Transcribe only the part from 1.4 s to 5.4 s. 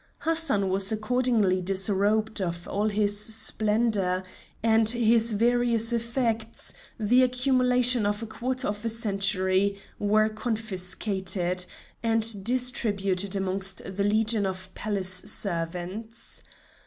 disrobed of all his splendor, and his